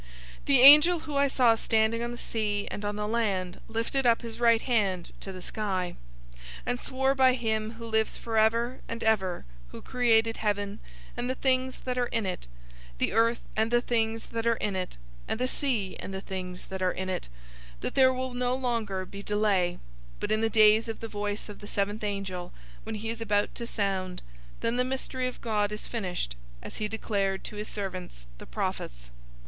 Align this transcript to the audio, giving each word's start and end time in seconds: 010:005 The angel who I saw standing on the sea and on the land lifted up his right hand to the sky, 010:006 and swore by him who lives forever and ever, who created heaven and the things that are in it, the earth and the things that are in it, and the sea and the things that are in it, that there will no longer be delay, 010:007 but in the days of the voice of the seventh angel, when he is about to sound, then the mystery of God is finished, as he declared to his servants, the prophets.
010:005 0.39 0.45
The 0.45 0.61
angel 0.61 0.99
who 1.01 1.15
I 1.15 1.27
saw 1.27 1.53
standing 1.53 2.01
on 2.01 2.09
the 2.09 2.17
sea 2.17 2.67
and 2.71 2.83
on 2.83 2.95
the 2.95 3.07
land 3.07 3.61
lifted 3.67 4.07
up 4.07 4.23
his 4.23 4.39
right 4.39 4.63
hand 4.63 5.11
to 5.19 5.31
the 5.31 5.43
sky, 5.43 5.95
010:006 6.33 6.39
and 6.65 6.79
swore 6.81 7.13
by 7.13 7.33
him 7.35 7.73
who 7.73 7.85
lives 7.85 8.17
forever 8.17 8.79
and 8.87 9.03
ever, 9.03 9.45
who 9.69 9.79
created 9.79 10.37
heaven 10.37 10.79
and 11.15 11.29
the 11.29 11.35
things 11.35 11.81
that 11.81 11.99
are 11.99 12.07
in 12.07 12.25
it, 12.25 12.47
the 12.97 13.13
earth 13.13 13.41
and 13.55 13.69
the 13.69 13.79
things 13.79 14.29
that 14.29 14.47
are 14.47 14.55
in 14.55 14.75
it, 14.75 14.97
and 15.27 15.39
the 15.39 15.47
sea 15.47 15.95
and 15.99 16.11
the 16.15 16.19
things 16.21 16.65
that 16.65 16.81
are 16.81 16.91
in 16.91 17.07
it, 17.07 17.27
that 17.81 17.93
there 17.93 18.11
will 18.11 18.33
no 18.33 18.55
longer 18.55 19.05
be 19.05 19.21
delay, 19.21 19.77
010:007 20.13 20.13
but 20.19 20.31
in 20.31 20.41
the 20.41 20.49
days 20.49 20.87
of 20.87 20.99
the 20.99 21.07
voice 21.07 21.47
of 21.47 21.59
the 21.59 21.67
seventh 21.67 22.03
angel, 22.03 22.51
when 22.85 22.95
he 22.95 23.11
is 23.11 23.21
about 23.21 23.53
to 23.53 23.67
sound, 23.67 24.23
then 24.61 24.77
the 24.77 24.83
mystery 24.83 25.27
of 25.27 25.41
God 25.41 25.71
is 25.71 25.85
finished, 25.85 26.35
as 26.63 26.77
he 26.77 26.87
declared 26.87 27.43
to 27.43 27.55
his 27.57 27.67
servants, 27.67 28.25
the 28.39 28.47
prophets. 28.47 29.11